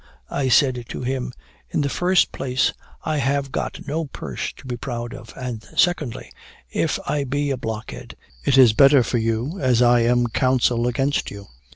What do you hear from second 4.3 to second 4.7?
to